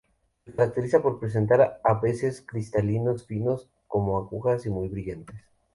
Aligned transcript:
Se 0.47 0.51
caracteriza 0.55 1.03
por 1.03 1.19
presentar 1.19 1.79
a 1.83 1.93
veces 1.93 2.41
cristales 2.41 3.23
finos 3.27 3.69
como 3.87 4.17
agujas 4.17 4.65
y 4.65 4.71
muy 4.71 4.87
brillantes. 4.89 5.39